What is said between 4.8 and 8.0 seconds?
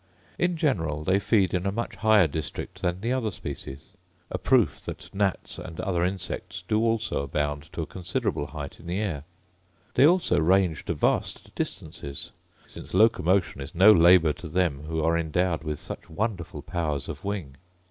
that gnats and other insects do also abound to a